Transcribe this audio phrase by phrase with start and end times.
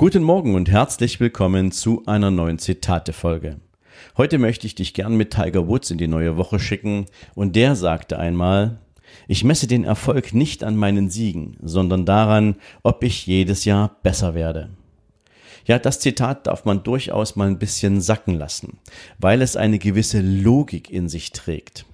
[0.00, 3.60] Guten Morgen und herzlich willkommen zu einer neuen Zitate-Folge.
[4.16, 7.76] Heute möchte ich dich gern mit Tiger Woods in die neue Woche schicken und der
[7.76, 8.78] sagte einmal,
[9.28, 14.32] ich messe den Erfolg nicht an meinen Siegen, sondern daran, ob ich jedes Jahr besser
[14.32, 14.70] werde.
[15.66, 18.78] Ja, das Zitat darf man durchaus mal ein bisschen sacken lassen,
[19.18, 21.84] weil es eine gewisse Logik in sich trägt.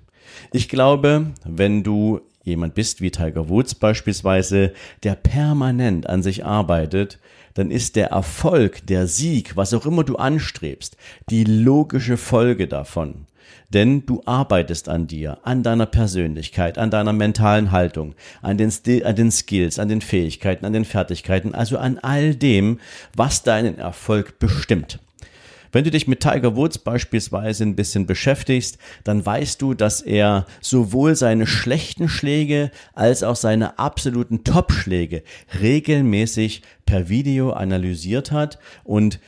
[0.52, 7.18] Ich glaube, wenn du jemand bist wie Tiger Woods beispielsweise, der permanent an sich arbeitet,
[7.56, 10.96] dann ist der Erfolg, der Sieg, was auch immer du anstrebst,
[11.30, 13.26] die logische Folge davon.
[13.72, 18.70] Denn du arbeitest an dir, an deiner Persönlichkeit, an deiner mentalen Haltung, an den,
[19.04, 22.78] an den Skills, an den Fähigkeiten, an den Fertigkeiten, also an all dem,
[23.16, 25.00] was deinen Erfolg bestimmt.
[25.72, 30.46] Wenn du dich mit Tiger Woods beispielsweise ein bisschen beschäftigst, dann weißt du, dass er
[30.60, 35.22] sowohl seine schlechten Schläge als auch seine absoluten Top-Schläge
[35.60, 39.18] regelmäßig per Video analysiert hat und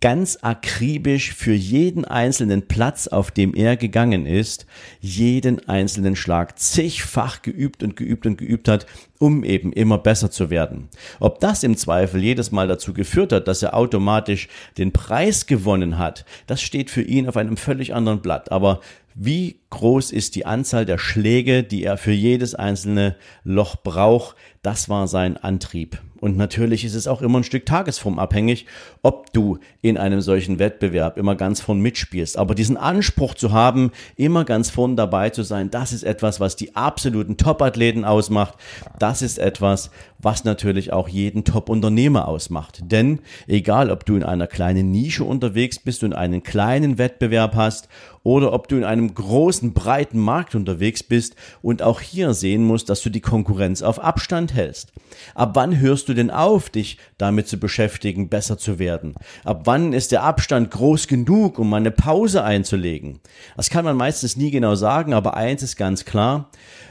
[0.00, 4.66] ganz akribisch für jeden einzelnen Platz, auf dem er gegangen ist,
[5.00, 8.86] jeden einzelnen Schlag zigfach geübt und geübt und geübt hat,
[9.18, 10.88] um eben immer besser zu werden.
[11.18, 15.98] Ob das im Zweifel jedes Mal dazu geführt hat, dass er automatisch den Preis gewonnen
[15.98, 18.52] hat, das steht für ihn auf einem völlig anderen Blatt.
[18.52, 18.80] Aber
[19.14, 24.36] wie groß ist die Anzahl der Schläge, die er für jedes einzelne Loch braucht?
[24.62, 25.98] Das war sein Antrieb.
[26.20, 28.66] Und natürlich ist es auch immer ein Stück tagesformabhängig,
[29.02, 32.36] ob du in einem solchen Wettbewerb immer ganz vorn mitspielst.
[32.36, 36.56] Aber diesen Anspruch zu haben, immer ganz vorn dabei zu sein, das ist etwas, was
[36.56, 38.54] die absoluten Top-Athleten ausmacht.
[38.98, 42.80] Das ist etwas, was natürlich auch jeden Top-Unternehmer ausmacht.
[42.84, 47.88] Denn egal, ob du in einer kleinen Nische unterwegs bist und einen kleinen Wettbewerb hast
[48.28, 52.90] oder ob du in einem großen, breiten Markt unterwegs bist und auch hier sehen musst,
[52.90, 54.92] dass du die Konkurrenz auf Abstand hältst.
[55.34, 59.14] Ab wann hörst du denn auf, dich damit zu beschäftigen, besser zu werden?
[59.44, 63.20] Ab wann ist der Abstand groß genug, um eine Pause einzulegen?
[63.56, 66.50] Das kann man meistens nie genau sagen, aber eins ist ganz klar,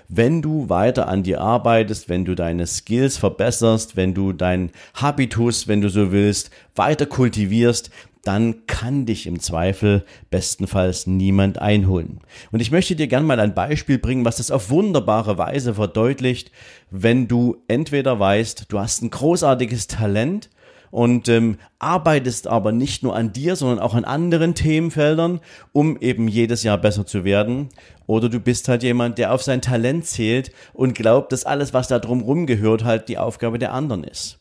[0.09, 5.67] wenn du weiter an dir arbeitest, wenn du deine Skills verbesserst, wenn du dein Habitus,
[5.67, 7.91] wenn du so willst, weiter kultivierst,
[8.27, 12.19] dann kann dich im Zweifel bestenfalls niemand einholen.
[12.51, 16.51] Und ich möchte dir gern mal ein Beispiel bringen, was das auf wunderbare Weise verdeutlicht,
[16.91, 20.49] wenn du entweder weißt, du hast ein großartiges Talent,
[20.89, 25.41] und ähm, arbeitest aber nicht nur an dir, sondern auch an anderen Themenfeldern,
[25.73, 27.69] um eben jedes Jahr besser zu werden.
[28.05, 31.89] Oder du bist halt jemand, der auf sein Talent zählt und glaubt, dass alles, was
[31.89, 34.39] da drumherum gehört, halt die Aufgabe der anderen ist.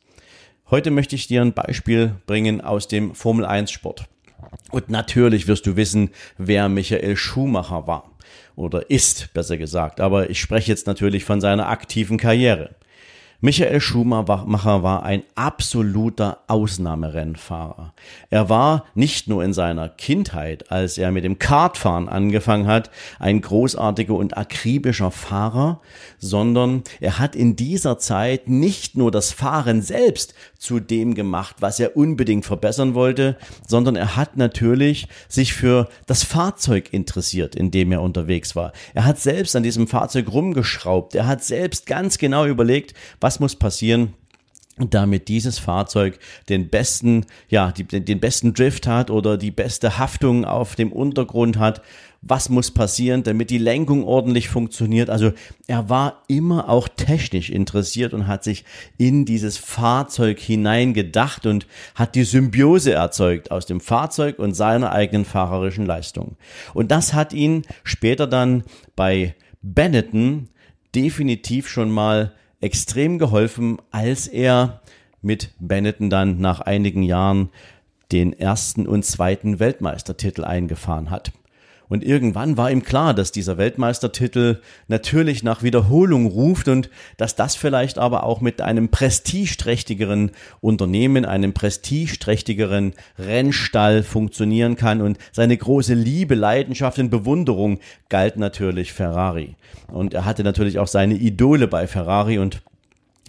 [0.69, 4.07] Heute möchte ich dir ein Beispiel bringen aus dem Formel 1 Sport.
[4.73, 8.11] Und natürlich wirst du wissen, wer Michael Schumacher war.
[8.57, 10.01] Oder ist, besser gesagt.
[10.01, 12.75] Aber ich spreche jetzt natürlich von seiner aktiven Karriere.
[13.41, 17.93] Michael Schumacher war ein absoluter Ausnahmerennfahrer.
[18.31, 23.43] Er war nicht nur in seiner Kindheit, als er mit dem Kartfahren angefangen hat, ein
[23.43, 25.83] großartiger und akribischer Fahrer,
[26.19, 31.79] sondern er hat in dieser Zeit nicht nur das Fahren selbst zu dem gemacht, was
[31.79, 33.37] er unbedingt verbessern wollte,
[33.67, 38.73] sondern er hat natürlich sich für das Fahrzeug interessiert, in dem er unterwegs war.
[38.95, 41.15] Er hat selbst an diesem Fahrzeug rumgeschraubt.
[41.15, 42.95] Er hat selbst ganz genau überlegt,
[43.27, 44.15] was muss passieren,
[44.79, 50.45] damit dieses Fahrzeug den besten, ja, die, den besten Drift hat oder die beste Haftung
[50.45, 51.83] auf dem Untergrund hat.
[52.23, 55.11] Was muss passieren, damit die Lenkung ordentlich funktioniert?
[55.11, 55.33] Also
[55.67, 58.65] er war immer auch technisch interessiert und hat sich
[58.97, 61.67] in dieses Fahrzeug hineingedacht und
[61.97, 66.37] hat die Symbiose erzeugt aus dem Fahrzeug und seiner eigenen fahrerischen Leistung.
[66.75, 68.63] Und das hat ihn später dann
[68.95, 70.49] bei Benetton
[70.95, 74.81] definitiv schon mal extrem geholfen, als er
[75.23, 77.51] mit Benetton dann nach einigen Jahren
[78.13, 81.33] den ersten und zweiten Weltmeistertitel eingefahren hat.
[81.89, 87.55] Und irgendwann war ihm klar, dass dieser Weltmeistertitel natürlich nach Wiederholung ruft und dass das
[87.55, 95.01] vielleicht aber auch mit einem prestigeträchtigeren Unternehmen, einem prestigeträchtigeren Rennstall funktionieren kann.
[95.01, 97.79] Und seine große Liebe, Leidenschaft und Bewunderung
[98.09, 99.55] galt natürlich Ferrari.
[99.89, 102.63] Und er hatte natürlich auch seine Idole bei Ferrari und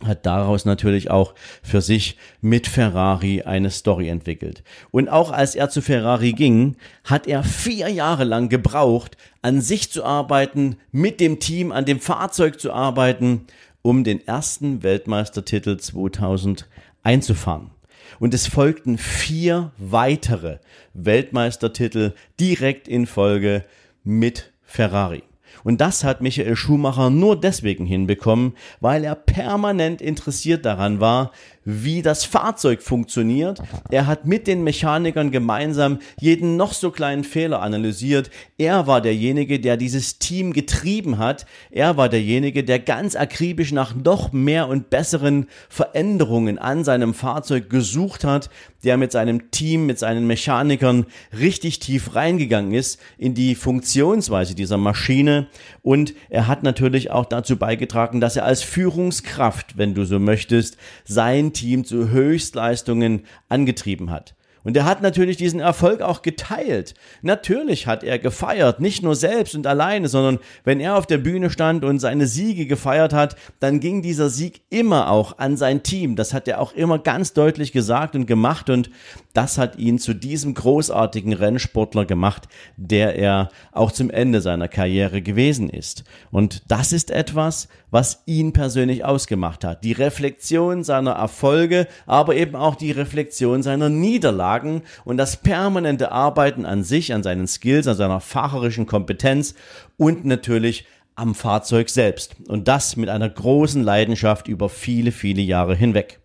[0.05, 1.33] hat daraus natürlich auch
[1.63, 4.63] für sich mit Ferrari eine Story entwickelt.
[4.91, 9.91] Und auch als er zu Ferrari ging, hat er vier Jahre lang gebraucht, an sich
[9.91, 13.47] zu arbeiten, mit dem Team, an dem Fahrzeug zu arbeiten,
[13.81, 16.67] um den ersten Weltmeistertitel 2000
[17.03, 17.71] einzufahren.
[18.19, 20.59] Und es folgten vier weitere
[20.93, 23.63] Weltmeistertitel direkt in Folge
[24.03, 25.23] mit Ferrari.
[25.67, 31.33] Und das hat Michael Schumacher nur deswegen hinbekommen, weil er permanent interessiert daran war,
[31.69, 33.61] wie das Fahrzeug funktioniert.
[33.91, 38.29] Er hat mit den Mechanikern gemeinsam jeden noch so kleinen Fehler analysiert.
[38.57, 41.45] Er war derjenige, der dieses Team getrieben hat.
[41.69, 47.69] Er war derjenige, der ganz akribisch nach noch mehr und besseren Veränderungen an seinem Fahrzeug
[47.69, 48.49] gesucht hat,
[48.85, 51.05] der mit seinem Team, mit seinen Mechanikern
[51.37, 55.47] richtig tief reingegangen ist in die Funktionsweise dieser Maschine.
[55.81, 60.77] Und er hat natürlich auch dazu beigetragen, dass er als Führungskraft, wenn du so möchtest,
[61.03, 64.35] sein Team zu Höchstleistungen angetrieben hat.
[64.67, 66.93] Und er hat natürlich diesen Erfolg auch geteilt.
[67.21, 71.49] Natürlich hat er gefeiert, nicht nur selbst und alleine, sondern wenn er auf der Bühne
[71.49, 76.17] stand und seine Siege gefeiert hat, dann ging dieser Sieg immer auch an sein Team.
[76.17, 78.89] Das hat er auch immer ganz deutlich gesagt und gemacht und
[79.33, 85.21] das hat ihn zu diesem großartigen Rennsportler gemacht, der er auch zum Ende seiner Karriere
[85.21, 86.03] gewesen ist.
[86.29, 89.83] Und das ist etwas, was ihn persönlich ausgemacht hat.
[89.83, 94.56] Die Reflexion seiner Erfolge, aber eben auch die Reflexion seiner Niederlagen
[95.05, 99.55] und das permanente Arbeiten an sich, an seinen Skills, an seiner fahrerischen Kompetenz
[99.97, 102.35] und natürlich am Fahrzeug selbst.
[102.47, 106.19] Und das mit einer großen Leidenschaft über viele, viele Jahre hinweg.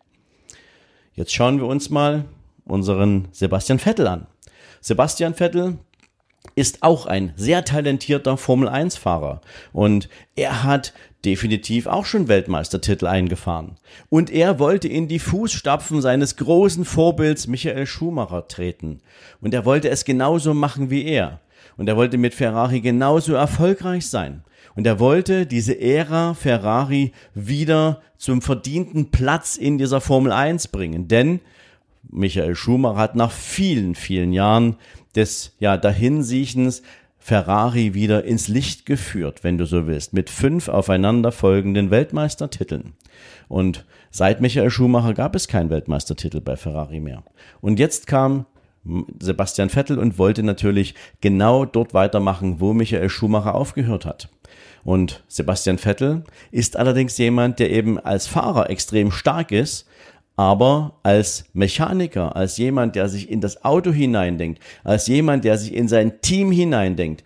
[1.14, 2.24] Jetzt schauen wir uns mal
[2.64, 4.26] unseren Sebastian Vettel an.
[4.80, 5.78] Sebastian Vettel
[6.54, 9.40] ist auch ein sehr talentierter Formel 1 Fahrer
[9.72, 10.92] und er hat
[11.24, 13.76] definitiv auch schon Weltmeistertitel eingefahren.
[14.08, 19.00] Und er wollte in die Fußstapfen seines großen Vorbilds Michael Schumacher treten.
[19.40, 21.40] Und er wollte es genauso machen wie er.
[21.76, 24.42] Und er wollte mit Ferrari genauso erfolgreich sein.
[24.74, 31.08] Und er wollte diese Ära Ferrari wieder zum verdienten Platz in dieser Formel 1 bringen.
[31.08, 31.40] Denn
[32.10, 34.76] Michael Schumacher hat nach vielen, vielen Jahren
[35.14, 36.82] des ja, Dahinsiechens
[37.18, 42.94] Ferrari wieder ins Licht geführt, wenn du so willst, mit fünf aufeinanderfolgenden Weltmeistertiteln.
[43.48, 47.22] Und seit Michael Schumacher gab es keinen Weltmeistertitel bei Ferrari mehr.
[47.60, 48.46] Und jetzt kam
[49.20, 54.28] Sebastian Vettel und wollte natürlich genau dort weitermachen, wo Michael Schumacher aufgehört hat.
[54.82, 59.86] Und Sebastian Vettel ist allerdings jemand, der eben als Fahrer extrem stark ist,
[60.42, 65.72] aber als Mechaniker, als jemand, der sich in das Auto hineindenkt, als jemand, der sich
[65.72, 67.22] in sein Team hineindenkt,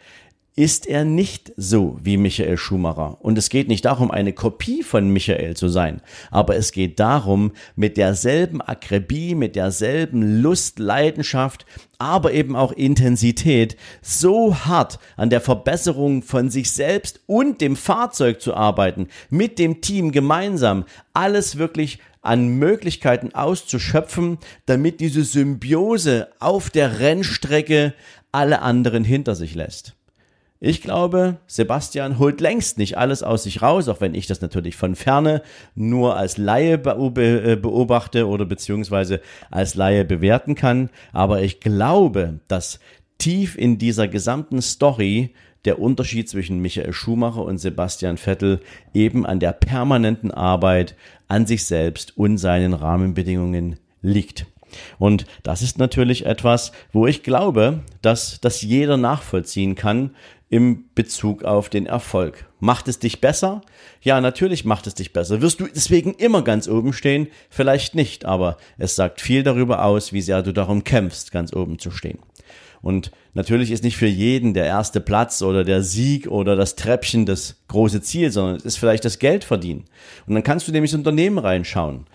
[0.55, 3.17] ist er nicht so wie Michael Schumacher.
[3.21, 7.53] Und es geht nicht darum, eine Kopie von Michael zu sein, aber es geht darum,
[7.75, 11.65] mit derselben Akribie, mit derselben Lust, Leidenschaft,
[11.99, 18.43] aber eben auch Intensität so hart an der Verbesserung von sich selbst und dem Fahrzeug
[18.43, 20.85] zu arbeiten, mit dem Team gemeinsam,
[21.15, 27.95] alles wirklich an Möglichkeiten auszuschöpfen, damit diese Symbiose auf der Rennstrecke
[28.33, 29.95] alle anderen hinter sich lässt.
[30.59, 34.75] Ich glaube, Sebastian holt längst nicht alles aus sich raus, auch wenn ich das natürlich
[34.75, 35.43] von ferne
[35.75, 39.21] nur als Laie äh, beobachte oder beziehungsweise
[39.51, 40.89] als Laie bewerten kann.
[41.13, 42.81] Aber ich glaube, dass
[43.19, 45.35] tief in dieser gesamten Story
[45.67, 48.61] der Unterschied zwischen Michael Schumacher und Sebastian Vettel
[48.95, 50.95] eben an der permanenten Arbeit
[51.29, 54.47] an sich selbst und seinen Rahmenbedingungen liegt.
[54.99, 60.11] Und das ist natürlich etwas, wo ich glaube, dass das jeder nachvollziehen kann
[60.49, 62.47] im Bezug auf den Erfolg.
[62.61, 63.63] Macht es dich besser?
[64.01, 65.43] Ja, natürlich macht es dich besser.
[65.43, 67.29] Wirst du deswegen immer ganz oben stehen?
[67.51, 71.79] Vielleicht nicht, aber es sagt viel darüber aus, wie sehr du darum kämpfst, ganz oben
[71.79, 72.19] zu stehen.
[72.83, 77.27] Und natürlich ist nicht für jeden der erste Platz oder der Sieg oder das Treppchen
[77.27, 79.85] das große Ziel, sondern es ist vielleicht das Geld verdienen.
[80.27, 82.07] Und dann kannst du nämlich ins Unternehmen reinschauen.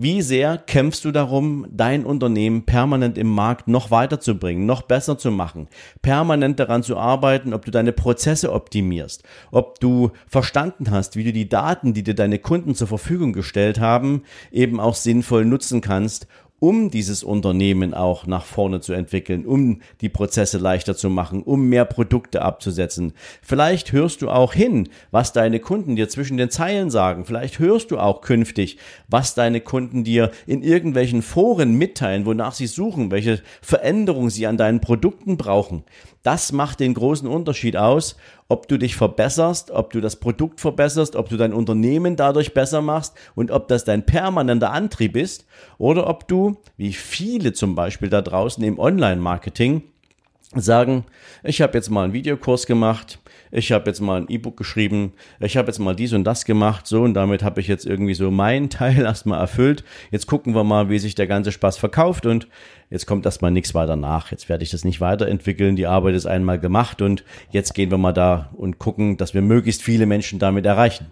[0.00, 5.32] Wie sehr kämpfst du darum, dein Unternehmen permanent im Markt noch weiterzubringen, noch besser zu
[5.32, 5.66] machen,
[6.02, 11.32] permanent daran zu arbeiten, ob du deine Prozesse optimierst, ob du verstanden hast, wie du
[11.32, 16.28] die Daten, die dir deine Kunden zur Verfügung gestellt haben, eben auch sinnvoll nutzen kannst,
[16.60, 21.68] um dieses Unternehmen auch nach vorne zu entwickeln, um die Prozesse leichter zu machen, um
[21.68, 23.12] mehr Produkte abzusetzen.
[23.42, 27.24] Vielleicht hörst du auch hin, was deine Kunden dir zwischen den Zeilen sagen.
[27.24, 32.66] Vielleicht hörst du auch künftig, was deine Kunden dir in irgendwelchen Foren mitteilen, wonach sie
[32.66, 35.84] suchen, welche Veränderungen sie an deinen Produkten brauchen.
[36.22, 38.16] Das macht den großen Unterschied aus,
[38.48, 42.82] ob du dich verbesserst, ob du das Produkt verbesserst, ob du dein Unternehmen dadurch besser
[42.82, 45.46] machst und ob das dein permanenter Antrieb ist
[45.78, 49.82] oder ob du, wie viele zum Beispiel da draußen im Online-Marketing,
[50.54, 51.04] sagen,
[51.44, 53.18] ich habe jetzt mal einen Videokurs gemacht,
[53.50, 56.86] ich habe jetzt mal ein E-Book geschrieben, ich habe jetzt mal dies und das gemacht,
[56.86, 59.84] so und damit habe ich jetzt irgendwie so meinen Teil erstmal erfüllt.
[60.10, 62.48] Jetzt gucken wir mal, wie sich der ganze Spaß verkauft und
[62.90, 64.30] jetzt kommt erstmal nichts weiter nach.
[64.30, 67.98] Jetzt werde ich das nicht weiterentwickeln, die Arbeit ist einmal gemacht und jetzt gehen wir
[67.98, 71.06] mal da und gucken, dass wir möglichst viele Menschen damit erreichen.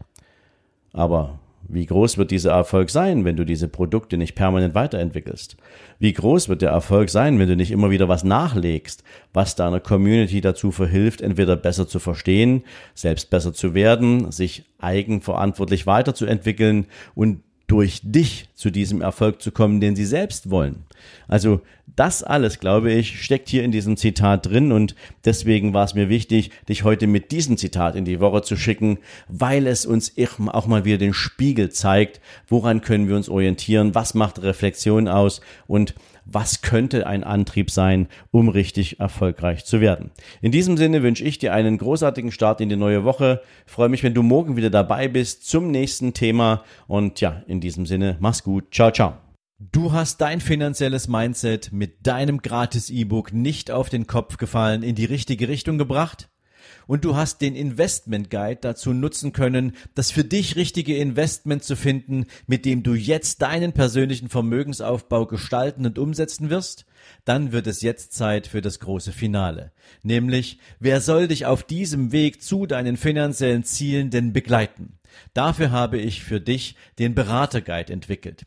[0.92, 1.38] Aber
[1.68, 5.56] wie groß wird dieser Erfolg sein, wenn du diese Produkte nicht permanent weiterentwickelst?
[5.98, 9.80] Wie groß wird der Erfolg sein, wenn du nicht immer wieder was nachlegst, was deiner
[9.80, 17.40] Community dazu verhilft, entweder besser zu verstehen, selbst besser zu werden, sich eigenverantwortlich weiterzuentwickeln und
[17.66, 20.84] durch dich zu diesem Erfolg zu kommen, den sie selbst wollen.
[21.28, 21.60] Also
[21.96, 24.94] das alles, glaube ich, steckt hier in diesem Zitat drin und
[25.24, 28.98] deswegen war es mir wichtig, dich heute mit diesem Zitat in die Woche zu schicken,
[29.28, 30.12] weil es uns
[30.48, 35.40] auch mal wieder den Spiegel zeigt, woran können wir uns orientieren, was macht Reflexion aus
[35.66, 35.94] und
[36.26, 40.10] was könnte ein Antrieb sein, um richtig erfolgreich zu werden.
[40.42, 43.40] In diesem Sinne wünsche ich dir einen großartigen Start in die neue Woche.
[43.66, 46.64] Ich freue mich, wenn du morgen wieder dabei bist zum nächsten Thema.
[46.88, 48.74] Und ja, in diesem Sinne, mach's gut.
[48.74, 49.14] Ciao, ciao.
[49.58, 54.94] Du hast dein finanzielles Mindset mit deinem gratis E-Book nicht auf den Kopf gefallen, in
[54.94, 56.28] die richtige Richtung gebracht?
[56.86, 61.76] Und du hast den Investment Guide dazu nutzen können, das für dich richtige Investment zu
[61.76, 66.86] finden, mit dem du jetzt deinen persönlichen Vermögensaufbau gestalten und umsetzen wirst,
[67.24, 69.72] dann wird es jetzt Zeit für das große Finale.
[70.02, 74.98] Nämlich, wer soll dich auf diesem Weg zu deinen finanziellen Zielen denn begleiten?
[75.34, 78.46] Dafür habe ich für dich den Beraterguide entwickelt.